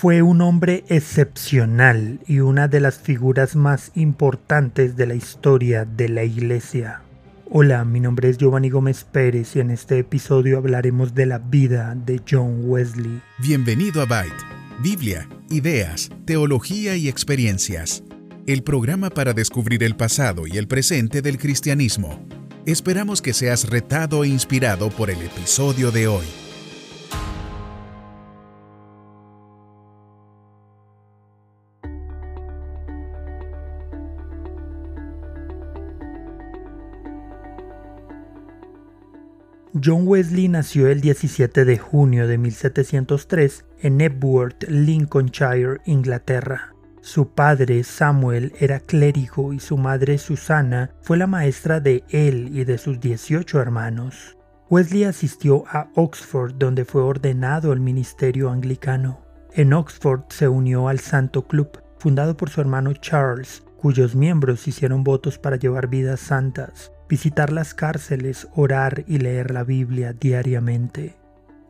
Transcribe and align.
Fue 0.00 0.22
un 0.22 0.40
hombre 0.40 0.82
excepcional 0.88 2.20
y 2.26 2.40
una 2.40 2.68
de 2.68 2.80
las 2.80 2.98
figuras 2.98 3.54
más 3.54 3.92
importantes 3.94 4.96
de 4.96 5.06
la 5.06 5.14
historia 5.14 5.84
de 5.84 6.08
la 6.08 6.24
Iglesia. 6.24 7.02
Hola, 7.50 7.84
mi 7.84 8.00
nombre 8.00 8.30
es 8.30 8.38
Giovanni 8.38 8.70
Gómez 8.70 9.04
Pérez 9.04 9.56
y 9.56 9.60
en 9.60 9.70
este 9.70 9.98
episodio 9.98 10.56
hablaremos 10.56 11.14
de 11.14 11.26
la 11.26 11.38
vida 11.38 11.94
de 11.94 12.18
John 12.26 12.62
Wesley. 12.64 13.20
Bienvenido 13.40 14.00
a 14.00 14.06
Byte, 14.06 14.42
Biblia, 14.82 15.28
ideas, 15.50 16.08
teología 16.24 16.96
y 16.96 17.06
experiencias. 17.06 18.02
El 18.46 18.62
programa 18.62 19.10
para 19.10 19.34
descubrir 19.34 19.82
el 19.82 19.96
pasado 19.96 20.46
y 20.46 20.56
el 20.56 20.66
presente 20.66 21.20
del 21.20 21.36
cristianismo. 21.36 22.26
Esperamos 22.64 23.20
que 23.20 23.34
seas 23.34 23.68
retado 23.68 24.24
e 24.24 24.28
inspirado 24.28 24.88
por 24.88 25.10
el 25.10 25.20
episodio 25.20 25.90
de 25.90 26.08
hoy. 26.08 26.49
John 39.72 40.02
Wesley 40.04 40.48
nació 40.48 40.88
el 40.88 41.00
17 41.00 41.64
de 41.64 41.78
junio 41.78 42.26
de 42.26 42.38
1703 42.38 43.64
en 43.82 44.00
Epworth, 44.00 44.64
Lincolnshire, 44.64 45.78
Inglaterra. 45.84 46.74
Su 47.02 47.28
padre, 47.28 47.84
Samuel, 47.84 48.52
era 48.58 48.80
clérigo 48.80 49.52
y 49.52 49.60
su 49.60 49.78
madre, 49.78 50.18
Susana, 50.18 50.90
fue 51.02 51.16
la 51.18 51.28
maestra 51.28 51.78
de 51.78 52.02
él 52.10 52.50
y 52.52 52.64
de 52.64 52.78
sus 52.78 52.98
18 52.98 53.60
hermanos. 53.60 54.36
Wesley 54.70 55.04
asistió 55.04 55.64
a 55.68 55.88
Oxford 55.94 56.54
donde 56.58 56.84
fue 56.84 57.02
ordenado 57.02 57.70
al 57.70 57.78
ministerio 57.78 58.50
anglicano. 58.50 59.20
En 59.52 59.72
Oxford 59.72 60.22
se 60.30 60.48
unió 60.48 60.88
al 60.88 60.98
Santo 60.98 61.46
Club, 61.46 61.80
fundado 61.96 62.36
por 62.36 62.50
su 62.50 62.60
hermano 62.60 62.92
Charles, 62.94 63.62
cuyos 63.76 64.16
miembros 64.16 64.66
hicieron 64.66 65.04
votos 65.04 65.38
para 65.38 65.54
llevar 65.54 65.86
vidas 65.86 66.18
santas 66.18 66.90
visitar 67.10 67.50
las 67.50 67.74
cárceles, 67.74 68.46
orar 68.54 69.02
y 69.08 69.18
leer 69.18 69.50
la 69.50 69.64
Biblia 69.64 70.12
diariamente. 70.12 71.16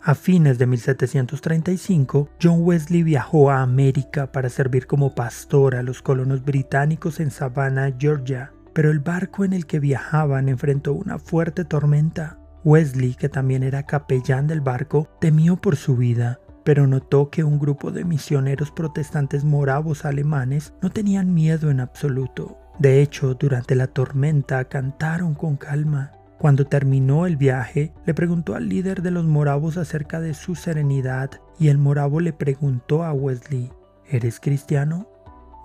A 0.02 0.14
fines 0.14 0.58
de 0.58 0.66
1735, 0.66 2.28
John 2.40 2.58
Wesley 2.60 3.02
viajó 3.02 3.50
a 3.50 3.62
América 3.62 4.32
para 4.32 4.50
servir 4.50 4.86
como 4.86 5.14
pastor 5.14 5.76
a 5.76 5.82
los 5.82 6.02
colonos 6.02 6.44
británicos 6.44 7.20
en 7.20 7.30
Savannah, 7.30 7.94
Georgia, 7.98 8.52
pero 8.74 8.90
el 8.90 9.00
barco 9.00 9.42
en 9.42 9.54
el 9.54 9.64
que 9.64 9.80
viajaban 9.80 10.50
enfrentó 10.50 10.92
una 10.92 11.18
fuerte 11.18 11.64
tormenta. 11.64 12.38
Wesley, 12.62 13.14
que 13.14 13.30
también 13.30 13.62
era 13.62 13.86
capellán 13.86 14.46
del 14.46 14.60
barco, 14.60 15.08
temió 15.20 15.56
por 15.56 15.76
su 15.76 15.96
vida, 15.96 16.38
pero 16.64 16.86
notó 16.86 17.30
que 17.30 17.44
un 17.44 17.58
grupo 17.58 17.90
de 17.90 18.04
misioneros 18.04 18.70
protestantes 18.70 19.44
moravos 19.44 20.04
alemanes 20.04 20.74
no 20.82 20.90
tenían 20.90 21.32
miedo 21.32 21.70
en 21.70 21.80
absoluto. 21.80 22.58
De 22.80 23.02
hecho, 23.02 23.34
durante 23.34 23.74
la 23.74 23.88
tormenta 23.88 24.64
cantaron 24.64 25.34
con 25.34 25.58
calma. 25.58 26.12
Cuando 26.38 26.66
terminó 26.66 27.26
el 27.26 27.36
viaje, 27.36 27.92
le 28.06 28.14
preguntó 28.14 28.54
al 28.54 28.70
líder 28.70 29.02
de 29.02 29.10
los 29.10 29.26
moravos 29.26 29.76
acerca 29.76 30.18
de 30.18 30.32
su 30.32 30.54
serenidad 30.54 31.30
y 31.58 31.68
el 31.68 31.76
moravo 31.76 32.20
le 32.20 32.32
preguntó 32.32 33.04
a 33.04 33.12
Wesley, 33.12 33.70
¿eres 34.08 34.40
cristiano? 34.40 35.06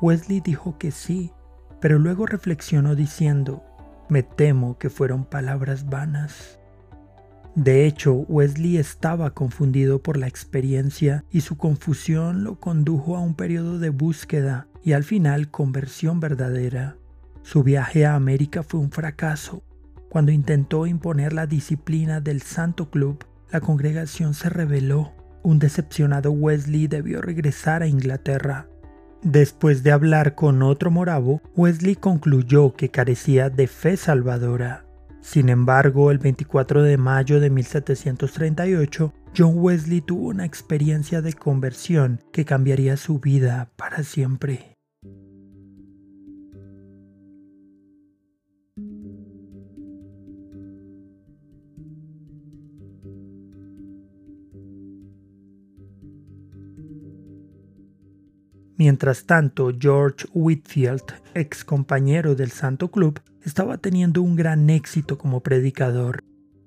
Wesley 0.01 0.41
dijo 0.41 0.77
que 0.77 0.91
sí, 0.91 1.31
pero 1.79 1.99
luego 1.99 2.25
reflexionó 2.25 2.95
diciendo, 2.95 3.63
me 4.09 4.21
temo 4.21 4.77
que 4.77 4.89
fueron 4.89 5.23
palabras 5.23 5.89
vanas. 5.89 6.59
De 7.55 7.85
hecho, 7.85 8.13
Wesley 8.27 8.75
estaba 8.75 9.29
confundido 9.29 10.03
por 10.03 10.17
la 10.17 10.27
experiencia 10.27 11.23
y 11.31 11.39
su 11.39 11.55
confusión 11.55 12.43
lo 12.43 12.59
condujo 12.59 13.15
a 13.15 13.21
un 13.21 13.35
periodo 13.35 13.79
de 13.79 13.89
búsqueda 13.89 14.67
y 14.83 14.91
al 14.91 15.05
final 15.05 15.49
conversión 15.49 16.19
verdadera. 16.19 16.97
Su 17.45 17.61
viaje 17.61 18.07
a 18.07 18.15
América 18.15 18.63
fue 18.63 18.79
un 18.79 18.89
fracaso. 18.89 19.61
Cuando 20.09 20.31
intentó 20.31 20.87
imponer 20.87 21.31
la 21.31 21.45
disciplina 21.45 22.19
del 22.19 22.41
Santo 22.41 22.89
Club, 22.89 23.23
la 23.51 23.61
congregación 23.61 24.33
se 24.33 24.49
rebeló. 24.49 25.13
Un 25.43 25.59
decepcionado 25.59 26.31
Wesley 26.31 26.87
debió 26.87 27.21
regresar 27.21 27.83
a 27.83 27.87
Inglaterra. 27.87 28.67
Después 29.21 29.83
de 29.83 29.91
hablar 29.91 30.33
con 30.33 30.63
otro 30.63 30.89
moravo, 30.89 31.39
Wesley 31.55 31.95
concluyó 31.95 32.73
que 32.73 32.89
carecía 32.89 33.51
de 33.51 33.67
fe 33.67 33.95
salvadora. 33.95 34.83
Sin 35.21 35.49
embargo, 35.49 36.09
el 36.09 36.17
24 36.17 36.81
de 36.81 36.97
mayo 36.97 37.39
de 37.39 37.51
1738, 37.51 39.13
John 39.37 39.53
Wesley 39.57 40.01
tuvo 40.01 40.29
una 40.29 40.45
experiencia 40.45 41.21
de 41.21 41.33
conversión 41.33 42.23
que 42.33 42.43
cambiaría 42.43 42.97
su 42.97 43.19
vida 43.19 43.69
para 43.75 44.01
siempre. 44.01 44.74
Mientras 58.77 59.25
tanto, 59.25 59.71
George 59.79 60.27
Whitfield, 60.33 61.03
ex 61.33 61.63
compañero 61.63 62.35
del 62.35 62.51
Santo 62.51 62.91
Club, 62.91 63.21
estaba 63.43 63.77
teniendo 63.77 64.21
un 64.21 64.35
gran 64.35 64.69
éxito 64.69 65.17
como 65.17 65.41
predicador, 65.41 66.21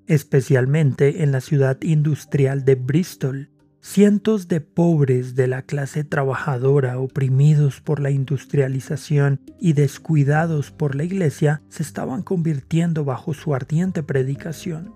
especialmente 0.06 1.22
en 1.22 1.32
la 1.32 1.40
ciudad 1.40 1.78
industrial 1.82 2.64
de 2.64 2.76
Bristol. 2.76 3.50
Cientos 3.80 4.48
de 4.48 4.60
pobres 4.60 5.34
de 5.34 5.46
la 5.46 5.62
clase 5.62 6.02
trabajadora 6.02 6.98
oprimidos 6.98 7.80
por 7.80 8.00
la 8.00 8.10
industrialización 8.10 9.40
y 9.60 9.74
descuidados 9.74 10.70
por 10.72 10.94
la 10.94 11.04
iglesia 11.04 11.62
se 11.68 11.82
estaban 11.82 12.22
convirtiendo 12.22 13.04
bajo 13.04 13.34
su 13.34 13.54
ardiente 13.54 14.02
predicación. 14.02 14.94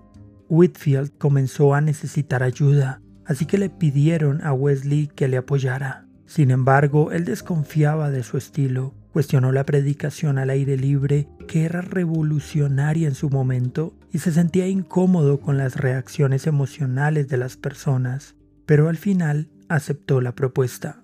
Whitfield 0.49 1.17
comenzó 1.17 1.73
a 1.73 1.81
necesitar 1.81 2.43
ayuda, 2.43 3.01
así 3.25 3.45
que 3.45 3.57
le 3.57 3.69
pidieron 3.69 4.41
a 4.43 4.53
Wesley 4.53 5.07
que 5.07 5.27
le 5.27 5.37
apoyara. 5.37 6.07
Sin 6.33 6.49
embargo, 6.49 7.11
él 7.11 7.25
desconfiaba 7.25 8.09
de 8.09 8.23
su 8.23 8.37
estilo, 8.37 8.95
cuestionó 9.11 9.51
la 9.51 9.67
predicación 9.67 10.39
al 10.39 10.49
aire 10.49 10.77
libre, 10.77 11.27
que 11.47 11.63
era 11.63 11.81
revolucionaria 11.81 13.07
en 13.07 13.13
su 13.13 13.29
momento, 13.29 13.93
y 14.11 14.17
se 14.17 14.31
sentía 14.31 14.67
incómodo 14.67 15.39
con 15.39 15.59
las 15.59 15.75
reacciones 15.75 16.47
emocionales 16.47 17.27
de 17.27 17.37
las 17.37 17.55
personas, 17.55 18.33
pero 18.65 18.89
al 18.89 18.97
final 18.97 19.51
aceptó 19.69 20.21
la 20.21 20.33
propuesta. 20.33 21.03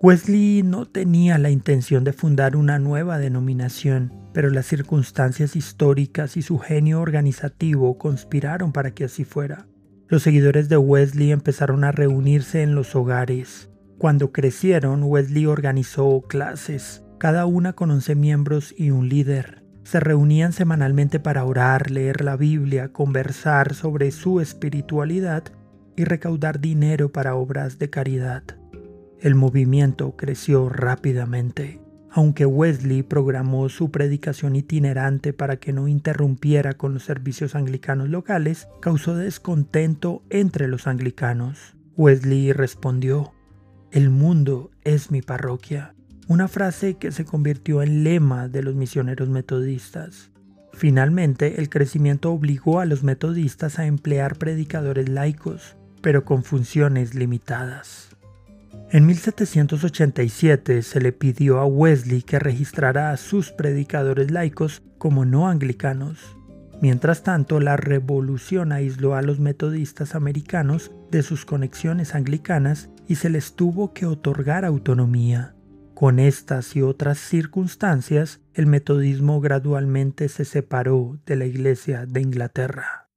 Wesley 0.00 0.62
no 0.62 0.86
tenía 0.86 1.36
la 1.38 1.50
intención 1.50 2.04
de 2.04 2.12
fundar 2.12 2.54
una 2.54 2.78
nueva 2.78 3.18
denominación, 3.18 4.12
pero 4.32 4.50
las 4.50 4.66
circunstancias 4.66 5.56
históricas 5.56 6.36
y 6.36 6.42
su 6.42 6.60
genio 6.60 7.00
organizativo 7.00 7.98
conspiraron 7.98 8.70
para 8.70 8.92
que 8.92 9.02
así 9.02 9.24
fuera. 9.24 9.66
Los 10.06 10.22
seguidores 10.22 10.68
de 10.68 10.76
Wesley 10.76 11.32
empezaron 11.32 11.82
a 11.82 11.90
reunirse 11.90 12.62
en 12.62 12.76
los 12.76 12.94
hogares, 12.94 13.69
cuando 14.00 14.32
crecieron, 14.32 15.02
Wesley 15.02 15.44
organizó 15.44 16.22
clases, 16.22 17.04
cada 17.18 17.44
una 17.44 17.74
con 17.74 17.90
11 17.90 18.14
miembros 18.14 18.74
y 18.74 18.92
un 18.92 19.10
líder. 19.10 19.62
Se 19.84 20.00
reunían 20.00 20.54
semanalmente 20.54 21.20
para 21.20 21.44
orar, 21.44 21.90
leer 21.90 22.24
la 22.24 22.38
Biblia, 22.38 22.94
conversar 22.94 23.74
sobre 23.74 24.10
su 24.10 24.40
espiritualidad 24.40 25.44
y 25.96 26.04
recaudar 26.04 26.60
dinero 26.60 27.12
para 27.12 27.34
obras 27.34 27.78
de 27.78 27.90
caridad. 27.90 28.42
El 29.20 29.34
movimiento 29.34 30.16
creció 30.16 30.70
rápidamente. 30.70 31.82
Aunque 32.10 32.46
Wesley 32.46 33.02
programó 33.02 33.68
su 33.68 33.90
predicación 33.90 34.56
itinerante 34.56 35.34
para 35.34 35.56
que 35.56 35.74
no 35.74 35.88
interrumpiera 35.88 36.72
con 36.72 36.94
los 36.94 37.04
servicios 37.04 37.54
anglicanos 37.54 38.08
locales, 38.08 38.66
causó 38.80 39.14
descontento 39.14 40.22
entre 40.30 40.68
los 40.68 40.86
anglicanos. 40.86 41.76
Wesley 41.98 42.54
respondió, 42.54 43.34
el 43.92 44.08
mundo 44.08 44.70
es 44.84 45.10
mi 45.10 45.20
parroquia, 45.20 45.94
una 46.28 46.46
frase 46.46 46.94
que 46.94 47.10
se 47.10 47.24
convirtió 47.24 47.82
en 47.82 48.04
lema 48.04 48.46
de 48.46 48.62
los 48.62 48.76
misioneros 48.76 49.28
metodistas. 49.28 50.30
Finalmente, 50.72 51.60
el 51.60 51.68
crecimiento 51.68 52.30
obligó 52.30 52.78
a 52.78 52.84
los 52.84 53.02
metodistas 53.02 53.80
a 53.80 53.86
emplear 53.86 54.36
predicadores 54.36 55.08
laicos, 55.08 55.76
pero 56.02 56.24
con 56.24 56.44
funciones 56.44 57.16
limitadas. 57.16 58.10
En 58.92 59.06
1787 59.06 60.82
se 60.82 61.00
le 61.00 61.10
pidió 61.10 61.58
a 61.58 61.66
Wesley 61.66 62.22
que 62.22 62.38
registrara 62.38 63.10
a 63.10 63.16
sus 63.16 63.50
predicadores 63.50 64.30
laicos 64.30 64.82
como 64.98 65.24
no 65.24 65.48
anglicanos. 65.48 66.36
Mientras 66.80 67.24
tanto, 67.24 67.58
la 67.58 67.76
revolución 67.76 68.70
aisló 68.70 69.16
a 69.16 69.22
los 69.22 69.40
metodistas 69.40 70.14
americanos 70.14 70.92
de 71.10 71.22
sus 71.22 71.44
conexiones 71.44 72.14
anglicanas 72.14 72.88
y 73.10 73.16
se 73.16 73.28
les 73.28 73.56
tuvo 73.56 73.92
que 73.92 74.06
otorgar 74.06 74.64
autonomía. 74.64 75.56
Con 75.94 76.20
estas 76.20 76.76
y 76.76 76.82
otras 76.82 77.18
circunstancias, 77.18 78.40
el 78.54 78.66
metodismo 78.66 79.40
gradualmente 79.40 80.28
se 80.28 80.44
separó 80.44 81.18
de 81.26 81.34
la 81.34 81.44
Iglesia 81.44 82.06
de 82.06 82.20
Inglaterra. 82.20 83.09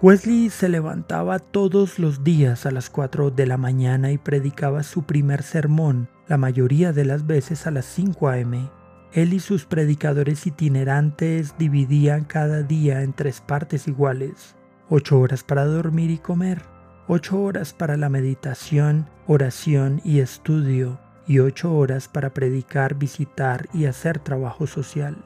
Wesley 0.00 0.48
se 0.48 0.68
levantaba 0.68 1.40
todos 1.40 1.98
los 1.98 2.22
días 2.22 2.66
a 2.66 2.70
las 2.70 2.88
4 2.88 3.32
de 3.32 3.46
la 3.46 3.56
mañana 3.56 4.12
y 4.12 4.18
predicaba 4.18 4.84
su 4.84 5.02
primer 5.02 5.42
sermón, 5.42 6.08
la 6.28 6.36
mayoría 6.36 6.92
de 6.92 7.04
las 7.04 7.26
veces 7.26 7.66
a 7.66 7.72
las 7.72 7.84
5 7.86 8.28
a.m. 8.28 8.70
Él 9.12 9.32
y 9.32 9.40
sus 9.40 9.64
predicadores 9.64 10.46
itinerantes 10.46 11.56
dividían 11.58 12.24
cada 12.24 12.62
día 12.62 13.02
en 13.02 13.12
tres 13.12 13.40
partes 13.40 13.88
iguales, 13.88 14.54
ocho 14.88 15.18
horas 15.18 15.42
para 15.42 15.64
dormir 15.64 16.12
y 16.12 16.18
comer, 16.18 16.62
ocho 17.08 17.42
horas 17.42 17.72
para 17.72 17.96
la 17.96 18.08
meditación, 18.08 19.08
oración 19.26 20.00
y 20.04 20.20
estudio, 20.20 21.00
y 21.26 21.40
ocho 21.40 21.74
horas 21.74 22.06
para 22.06 22.32
predicar, 22.32 22.94
visitar 22.94 23.68
y 23.74 23.86
hacer 23.86 24.20
trabajo 24.20 24.68
social. 24.68 25.16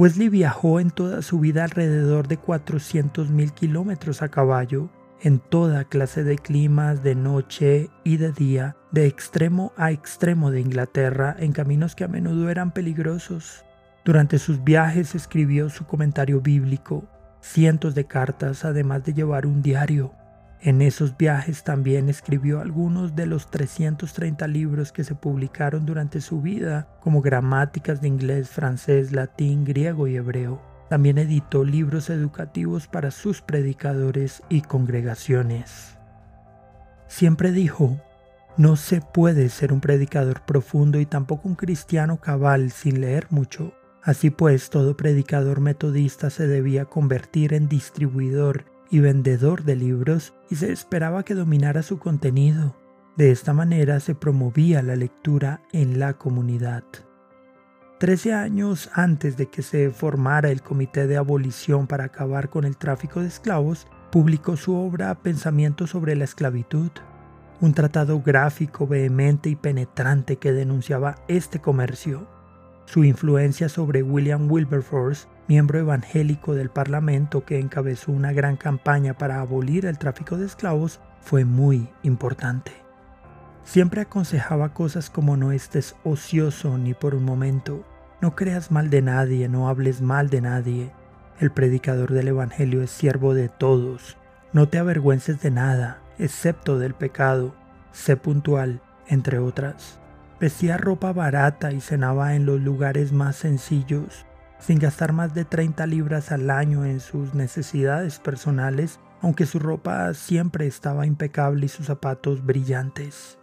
Wesley 0.00 0.30
viajó 0.30 0.80
en 0.80 0.90
toda 0.90 1.20
su 1.20 1.40
vida 1.40 1.62
alrededor 1.62 2.26
de 2.26 2.40
400.000 2.40 3.52
kilómetros 3.52 4.22
a 4.22 4.30
caballo, 4.30 4.88
en 5.20 5.40
toda 5.40 5.84
clase 5.84 6.24
de 6.24 6.38
climas, 6.38 7.02
de 7.02 7.14
noche 7.14 7.90
y 8.02 8.16
de 8.16 8.32
día, 8.32 8.76
de 8.92 9.04
extremo 9.04 9.74
a 9.76 9.90
extremo 9.90 10.50
de 10.50 10.62
Inglaterra, 10.62 11.36
en 11.38 11.52
caminos 11.52 11.94
que 11.94 12.04
a 12.04 12.08
menudo 12.08 12.48
eran 12.48 12.72
peligrosos. 12.72 13.66
Durante 14.02 14.38
sus 14.38 14.64
viajes 14.64 15.14
escribió 15.14 15.68
su 15.68 15.84
comentario 15.84 16.40
bíblico, 16.40 17.04
cientos 17.42 17.94
de 17.94 18.06
cartas, 18.06 18.64
además 18.64 19.04
de 19.04 19.12
llevar 19.12 19.44
un 19.44 19.60
diario. 19.60 20.14
En 20.62 20.82
esos 20.82 21.16
viajes 21.16 21.64
también 21.64 22.10
escribió 22.10 22.60
algunos 22.60 23.16
de 23.16 23.24
los 23.24 23.50
330 23.50 24.46
libros 24.46 24.92
que 24.92 25.04
se 25.04 25.14
publicaron 25.14 25.86
durante 25.86 26.20
su 26.20 26.42
vida, 26.42 26.86
como 27.00 27.22
gramáticas 27.22 28.02
de 28.02 28.08
inglés, 28.08 28.50
francés, 28.50 29.10
latín, 29.12 29.64
griego 29.64 30.06
y 30.06 30.16
hebreo. 30.16 30.60
También 30.90 31.16
editó 31.16 31.64
libros 31.64 32.10
educativos 32.10 32.88
para 32.88 33.10
sus 33.10 33.40
predicadores 33.40 34.42
y 34.50 34.60
congregaciones. 34.60 35.96
Siempre 37.06 37.52
dijo, 37.52 37.98
no 38.58 38.76
se 38.76 39.00
puede 39.00 39.48
ser 39.48 39.72
un 39.72 39.80
predicador 39.80 40.42
profundo 40.42 41.00
y 41.00 41.06
tampoco 41.06 41.48
un 41.48 41.54
cristiano 41.54 42.20
cabal 42.20 42.70
sin 42.70 43.00
leer 43.00 43.26
mucho. 43.30 43.72
Así 44.02 44.28
pues, 44.28 44.68
todo 44.68 44.94
predicador 44.94 45.60
metodista 45.60 46.28
se 46.28 46.46
debía 46.46 46.84
convertir 46.84 47.54
en 47.54 47.68
distribuidor 47.68 48.69
y 48.90 49.00
vendedor 49.00 49.64
de 49.64 49.76
libros 49.76 50.34
y 50.50 50.56
se 50.56 50.72
esperaba 50.72 51.24
que 51.24 51.34
dominara 51.34 51.82
su 51.82 51.98
contenido. 51.98 52.76
De 53.16 53.30
esta 53.30 53.52
manera 53.52 54.00
se 54.00 54.14
promovía 54.14 54.82
la 54.82 54.96
lectura 54.96 55.62
en 55.72 55.98
la 55.98 56.14
comunidad. 56.14 56.84
Trece 57.98 58.32
años 58.32 58.90
antes 58.94 59.36
de 59.36 59.46
que 59.46 59.62
se 59.62 59.90
formara 59.90 60.50
el 60.50 60.62
Comité 60.62 61.06
de 61.06 61.18
Abolición 61.18 61.86
para 61.86 62.04
acabar 62.04 62.48
con 62.48 62.64
el 62.64 62.78
tráfico 62.78 63.20
de 63.20 63.26
esclavos, 63.26 63.86
publicó 64.10 64.56
su 64.56 64.74
obra 64.74 65.14
Pensamiento 65.16 65.86
sobre 65.86 66.16
la 66.16 66.24
esclavitud, 66.24 66.90
un 67.60 67.74
tratado 67.74 68.22
gráfico 68.22 68.86
vehemente 68.86 69.50
y 69.50 69.56
penetrante 69.56 70.36
que 70.36 70.52
denunciaba 70.52 71.16
este 71.28 71.60
comercio. 71.60 72.26
Su 72.86 73.04
influencia 73.04 73.68
sobre 73.68 74.02
William 74.02 74.50
Wilberforce 74.50 75.28
miembro 75.50 75.80
evangélico 75.80 76.54
del 76.54 76.70
Parlamento 76.70 77.44
que 77.44 77.58
encabezó 77.58 78.12
una 78.12 78.32
gran 78.32 78.56
campaña 78.56 79.14
para 79.14 79.40
abolir 79.40 79.84
el 79.84 79.98
tráfico 79.98 80.36
de 80.36 80.46
esclavos, 80.46 81.00
fue 81.22 81.44
muy 81.44 81.88
importante. 82.04 82.70
Siempre 83.64 84.02
aconsejaba 84.02 84.74
cosas 84.74 85.10
como 85.10 85.36
no 85.36 85.50
estés 85.50 85.96
ocioso 86.04 86.78
ni 86.78 86.94
por 86.94 87.16
un 87.16 87.24
momento, 87.24 87.84
no 88.20 88.36
creas 88.36 88.70
mal 88.70 88.90
de 88.90 89.02
nadie, 89.02 89.48
no 89.48 89.68
hables 89.68 90.00
mal 90.02 90.30
de 90.30 90.40
nadie. 90.40 90.92
El 91.40 91.50
predicador 91.50 92.12
del 92.12 92.28
Evangelio 92.28 92.80
es 92.80 92.92
siervo 92.92 93.34
de 93.34 93.48
todos. 93.48 94.16
No 94.52 94.68
te 94.68 94.78
avergüences 94.78 95.40
de 95.40 95.50
nada, 95.50 96.00
excepto 96.20 96.78
del 96.78 96.94
pecado. 96.94 97.56
Sé 97.90 98.16
puntual, 98.16 98.82
entre 99.08 99.40
otras. 99.40 99.98
Vestía 100.38 100.76
ropa 100.76 101.12
barata 101.12 101.72
y 101.72 101.80
cenaba 101.80 102.36
en 102.36 102.46
los 102.46 102.60
lugares 102.60 103.10
más 103.10 103.34
sencillos 103.34 104.26
sin 104.60 104.78
gastar 104.78 105.12
más 105.12 105.34
de 105.34 105.44
30 105.44 105.86
libras 105.86 106.32
al 106.32 106.50
año 106.50 106.84
en 106.84 107.00
sus 107.00 107.34
necesidades 107.34 108.18
personales, 108.18 109.00
aunque 109.22 109.46
su 109.46 109.58
ropa 109.58 110.12
siempre 110.14 110.66
estaba 110.66 111.06
impecable 111.06 111.66
y 111.66 111.68
sus 111.68 111.86
zapatos 111.86 112.44
brillantes. 112.44 113.38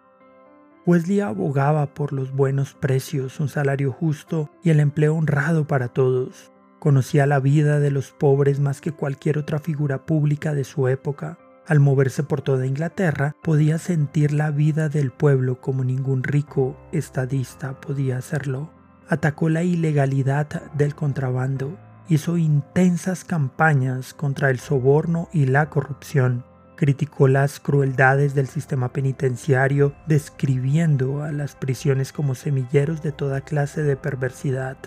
Wesley 0.85 1.19
abogaba 1.19 1.93
por 1.93 2.13
los 2.13 2.31
buenos 2.31 2.73
precios, 2.73 3.39
un 3.39 3.49
salario 3.49 3.91
justo 3.91 4.49
y 4.63 4.69
el 4.69 4.79
empleo 4.79 5.15
honrado 5.15 5.67
para 5.67 5.89
todos. 5.89 6.51
Conocía 6.79 7.25
la 7.25 7.39
vida 7.39 7.79
de 7.79 7.91
los 7.91 8.11
pobres 8.11 8.59
más 8.59 8.79
que 8.79 8.93
cualquier 8.93 9.37
otra 9.37 9.59
figura 9.59 10.05
pública 10.05 10.53
de 10.53 10.63
su 10.63 10.87
época. 10.87 11.37
Al 11.67 11.81
moverse 11.81 12.23
por 12.23 12.41
toda 12.41 12.65
Inglaterra, 12.65 13.35
podía 13.43 13.77
sentir 13.79 14.31
la 14.31 14.51
vida 14.51 14.87
del 14.87 15.11
pueblo 15.11 15.59
como 15.59 15.83
ningún 15.83 16.23
rico 16.23 16.77
estadista 16.93 17.81
podía 17.81 18.17
hacerlo 18.17 18.76
atacó 19.09 19.49
la 19.49 19.63
ilegalidad 19.63 20.71
del 20.73 20.95
contrabando, 20.95 21.77
hizo 22.09 22.37
intensas 22.37 23.23
campañas 23.23 24.13
contra 24.13 24.49
el 24.49 24.59
soborno 24.59 25.29
y 25.33 25.45
la 25.45 25.69
corrupción, 25.69 26.43
criticó 26.75 27.27
las 27.27 27.59
crueldades 27.59 28.35
del 28.35 28.47
sistema 28.47 28.93
penitenciario, 28.93 29.93
describiendo 30.05 31.23
a 31.23 31.31
las 31.31 31.55
prisiones 31.55 32.13
como 32.13 32.35
semilleros 32.35 33.01
de 33.01 33.11
toda 33.11 33.41
clase 33.41 33.83
de 33.83 33.95
perversidad. 33.95 34.77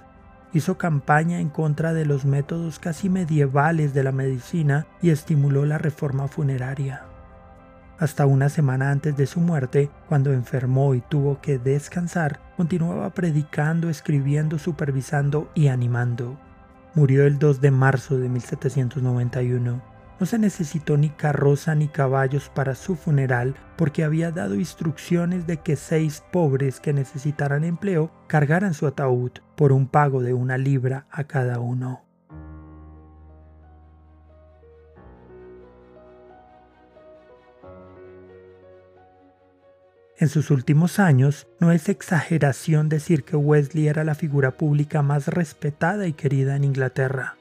Hizo 0.53 0.79
campaña 0.79 1.41
en 1.41 1.49
contra 1.49 1.93
de 1.93 2.05
los 2.05 2.25
métodos 2.25 2.79
casi 2.79 3.09
medievales 3.09 3.95
de 3.95 4.03
la 4.03 4.13
medicina 4.13 4.87
y 5.01 5.11
estimuló 5.11 5.65
la 5.65 5.79
reforma 5.79 6.27
funeraria 6.27 7.10
hasta 8.01 8.25
una 8.25 8.49
semana 8.49 8.91
antes 8.91 9.15
de 9.17 9.27
su 9.27 9.41
muerte, 9.41 9.91
cuando 10.09 10.33
enfermó 10.33 10.95
y 10.95 11.03
tuvo 11.03 11.41
que 11.43 11.59
descansar, 11.59 12.41
continuaba 12.57 13.11
predicando, 13.11 13.91
escribiendo, 13.91 14.59
supervisando 14.59 15.51
y 15.55 15.69
animando. 15.69 16.41
Murió 16.95 17.27
el 17.27 17.39
2 17.39 17.61
de 17.61 17.71
marzo 17.71 18.19
de 18.19 18.31
1791. 18.31 19.83
No 20.19 20.27
se 20.27 20.39
necesitó 20.39 20.97
ni 20.97 21.11
carroza 21.11 21.75
ni 21.75 21.89
caballos 21.89 22.51
para 22.55 22.75
su 22.75 22.97
funeral 22.97 23.55
porque 23.77 24.03
había 24.03 24.31
dado 24.31 24.55
instrucciones 24.55 25.47
de 25.47 25.59
que 25.59 25.77
seis 25.77 26.23
pobres 26.33 26.81
que 26.81 26.95
necesitaran 26.95 27.65
empleo 27.65 28.11
cargaran 28.27 28.75
su 28.75 28.87
ataúd 28.87 29.33
por 29.57 29.73
un 29.73 29.87
pago 29.87 30.23
de 30.23 30.33
una 30.33 30.57
libra 30.57 31.07
a 31.11 31.25
cada 31.25 31.61
uno. 31.61 32.10
En 40.21 40.29
sus 40.29 40.51
últimos 40.51 40.99
años, 40.99 41.47
no 41.61 41.73
es 41.73 41.89
exageración 41.89 42.91
decir 42.91 43.25
que 43.25 43.37
Wesley 43.37 43.89
era 43.89 44.05
la 44.05 44.15
figura 44.15 44.51
pública 44.51 45.01
más 45.01 45.29
respetada 45.29 46.07
y 46.07 46.13
querida 46.13 46.57
en 46.57 46.65
Inglaterra. 46.65 47.37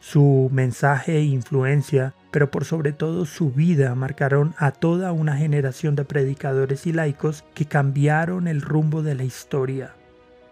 Su 0.00 0.48
mensaje 0.50 1.18
e 1.18 1.24
influencia, 1.24 2.14
pero 2.30 2.50
por 2.50 2.64
sobre 2.64 2.92
todo 2.92 3.26
su 3.26 3.50
vida, 3.50 3.94
marcaron 3.94 4.54
a 4.56 4.70
toda 4.70 5.12
una 5.12 5.36
generación 5.36 5.94
de 5.94 6.06
predicadores 6.06 6.86
y 6.86 6.94
laicos 6.94 7.44
que 7.52 7.66
cambiaron 7.66 8.48
el 8.48 8.62
rumbo 8.62 9.02
de 9.02 9.14
la 9.14 9.24
historia. 9.24 9.94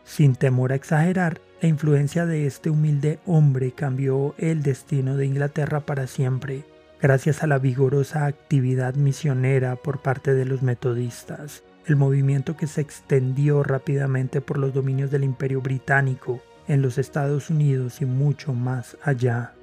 Sin 0.05 0.35
temor 0.35 0.73
a 0.73 0.75
exagerar, 0.75 1.41
la 1.63 1.69
influencia 1.71 2.27
de 2.27 2.47
este 2.47 2.69
humilde 2.69 3.21
hombre 3.25 3.73
cambió 3.73 4.35
el 4.37 4.63
destino 4.63 5.17
de 5.17 5.25
Inglaterra 5.25 5.81
para 5.81 6.07
siempre, 6.07 6.67
gracias 7.01 7.43
a 7.43 7.47
la 7.47 7.59
vigorosa 7.59 8.27
actividad 8.27 8.97
misionera 8.97 9.77
por 9.77 10.03
parte 10.03 10.35
de 10.35 10.45
los 10.45 10.61
metodistas, 10.61 11.63
el 11.91 11.97
movimiento 11.97 12.57
que 12.57 12.69
se 12.69 12.81
extendió 12.81 13.63
rápidamente 13.63 14.41
por 14.41 14.59
los 14.59 14.73
dominios 14.73 15.11
del 15.11 15.25
Imperio 15.25 15.61
Británico 15.61 16.41
en 16.69 16.83
los 16.83 16.99
Estados 16.99 17.51
Unidos 17.51 18.01
y 18.01 18.05
mucho 18.05 18.55
más 18.55 18.97
allá. 19.03 19.55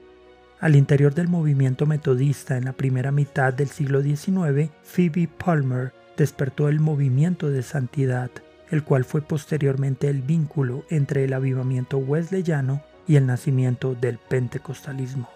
Al 0.60 0.76
interior 0.76 1.14
del 1.14 1.30
movimiento 1.30 1.86
metodista 1.86 2.58
en 2.58 2.66
la 2.66 2.74
primera 2.74 3.12
mitad 3.12 3.54
del 3.54 3.70
siglo 3.70 4.02
XIX, 4.02 4.72
Phoebe 4.84 5.30
Palmer 5.30 5.94
despertó 6.18 6.68
el 6.68 6.82
movimiento 6.82 7.50
de 7.50 7.64
santidad, 7.64 8.30
el 8.72 8.84
cual 8.84 9.06
fue 9.06 9.22
posteriormente 9.22 10.10
el 10.10 10.22
vínculo 10.22 10.84
entre 10.90 11.24
el 11.24 11.34
avivamiento 11.34 11.98
wesleyano 11.98 12.84
y 13.08 13.16
el 13.16 13.26
nacimiento 13.26 13.96
del 13.96 14.18
pentecostalismo. 14.18 15.30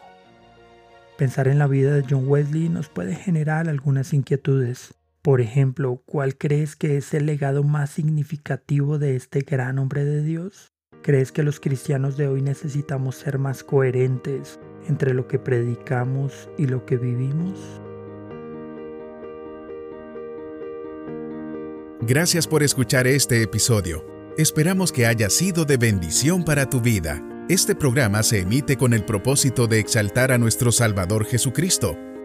Pensar 1.18 1.48
en 1.48 1.60
la 1.60 1.68
vida 1.68 1.94
de 1.94 2.04
John 2.10 2.28
Wesley 2.28 2.68
nos 2.68 2.90
puede 2.90 3.16
generar 3.16 3.70
algunas 3.70 4.14
inquietudes. 4.14 4.96
Por 5.22 5.40
ejemplo, 5.40 6.02
¿cuál 6.08 6.36
crees 6.36 6.76
que 6.76 6.98
es 6.98 7.14
el 7.14 7.28
legado 7.28 7.64
más 7.64 7.92
significativo 7.92 8.98
de 8.98 9.16
este 9.16 9.42
gran 9.42 9.78
hombre 9.78 10.04
de 10.04 10.24
Dios? 10.24 10.74
¿Crees 11.04 11.32
que 11.32 11.44
los 11.44 11.60
cristianos 11.60 12.18
de 12.18 12.28
hoy 12.28 12.42
necesitamos 12.42 13.18
ser 13.18 13.38
más 13.38 13.64
coherentes 13.64 14.60
entre 14.88 15.14
lo 15.14 15.28
que 15.28 15.38
predicamos 15.38 16.50
y 16.58 16.66
lo 16.66 16.88
que 16.88 16.98
vivimos? 16.98 17.60
Gracias 22.02 22.48
por 22.48 22.64
escuchar 22.64 23.06
este 23.06 23.44
episodio. 23.44 24.04
Esperamos 24.40 24.92
que 24.92 25.06
haya 25.06 25.30
sido 25.30 25.66
de 25.66 25.78
bendición 25.78 26.44
para 26.44 26.68
tu 26.68 26.82
vida. 26.82 27.22
Este 27.48 27.76
programa 27.76 28.24
se 28.24 28.40
emite 28.40 28.76
con 28.76 28.92
el 28.94 29.06
propósito 29.06 29.68
de 29.68 29.80
exaltar 29.80 30.32
a 30.32 30.40
nuestro 30.40 30.72
Salvador 30.72 31.26
Jesucristo 31.26 31.96